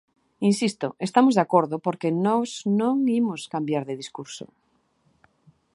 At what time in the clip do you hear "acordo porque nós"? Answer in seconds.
1.47-2.49